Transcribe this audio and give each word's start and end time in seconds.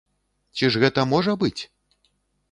Ці 0.61 0.69
ж 0.75 0.79
гэта 0.83 1.03
можа 1.11 1.35
быць? 1.43 1.61